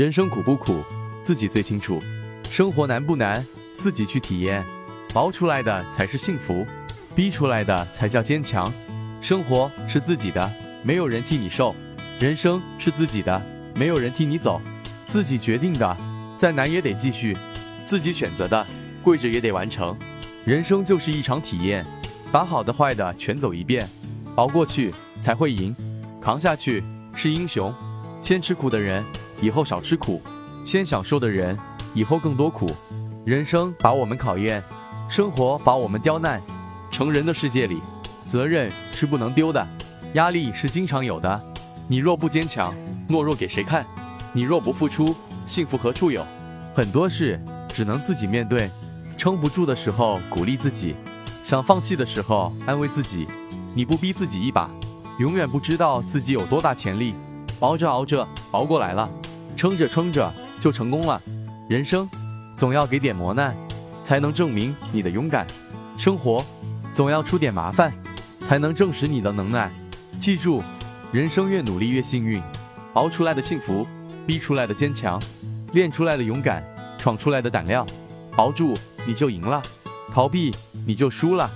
[0.00, 0.82] 人生苦不苦，
[1.22, 1.98] 自己最清楚；
[2.50, 3.44] 生活难不难，
[3.76, 4.64] 自己去体验。
[5.12, 6.66] 熬出来的才是幸福，
[7.14, 8.72] 逼出来的才叫坚强。
[9.20, 10.50] 生活是自己的，
[10.82, 11.74] 没有人替你受；
[12.18, 13.42] 人生是自己的，
[13.74, 14.58] 没有人替你走。
[15.06, 15.94] 自己决定的，
[16.34, 17.36] 再难也得继续；
[17.84, 18.66] 自己选择的，
[19.04, 19.94] 跪着也得完成。
[20.46, 21.84] 人生就是一场体验，
[22.32, 23.86] 把好的坏的全走一遍，
[24.36, 25.76] 熬过去才会赢，
[26.22, 26.82] 扛下去
[27.14, 27.70] 是英雄。
[28.22, 29.04] 先吃苦的人。
[29.40, 30.20] 以后少吃苦，
[30.64, 31.58] 先享受的人，
[31.94, 32.70] 以后更多苦。
[33.24, 34.62] 人生把我们考验，
[35.08, 36.40] 生活把我们刁难。
[36.90, 37.80] 成人的世界里，
[38.26, 39.66] 责任是不能丢的，
[40.14, 41.40] 压力是经常有的。
[41.86, 42.74] 你若不坚强，
[43.08, 43.86] 懦弱给谁看？
[44.32, 45.14] 你若不付出，
[45.44, 46.24] 幸福何处有？
[46.74, 48.70] 很多事只能自己面对，
[49.16, 50.94] 撑不住的时候鼓励自己，
[51.42, 53.26] 想放弃的时候安慰自己。
[53.74, 54.68] 你不逼自己一把，
[55.18, 57.14] 永远不知道自己有多大潜力。
[57.60, 59.08] 熬着熬着，熬过来了。
[59.60, 61.20] 撑着撑着就成功了，
[61.68, 62.08] 人生
[62.56, 63.54] 总要给点磨难，
[64.02, 65.44] 才能证明你的勇敢；
[65.98, 66.42] 生活
[66.94, 67.92] 总要出点麻烦，
[68.40, 69.70] 才能证实你的能耐。
[70.18, 70.62] 记住，
[71.12, 72.42] 人生越努力越幸运，
[72.94, 73.86] 熬出来的幸福，
[74.26, 75.20] 逼出来的坚强，
[75.74, 76.64] 练出来的勇敢，
[76.96, 77.86] 闯出来的胆量，
[78.36, 78.72] 熬住
[79.04, 79.60] 你就赢了，
[80.10, 80.54] 逃避
[80.86, 81.50] 你就输了。